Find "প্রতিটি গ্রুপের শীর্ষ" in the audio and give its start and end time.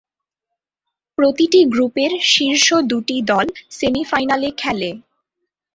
1.17-2.67